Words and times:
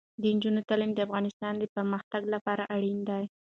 د 0.21 0.23
نجونو 0.35 0.61
تعلیم 0.69 0.91
د 0.93 0.99
افغانستان 1.07 1.53
پرمختګ 1.75 2.21
لپاره 2.33 2.63
اړین 2.75 2.99
دی. 3.09 3.23